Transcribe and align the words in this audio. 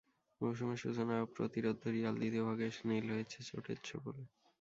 মৌসুমের 0.41 0.79
সূচনায় 0.83 1.23
অপ্রতিরোধ্য 1.23 1.83
রিয়াল 1.87 2.15
দ্বিতীয় 2.17 2.43
ভাগে 2.47 2.65
এসে 2.67 2.83
নীল 2.89 3.07
হয়েছে 3.13 3.37
চোটের 3.49 3.79
ছোবলে। 3.87 4.23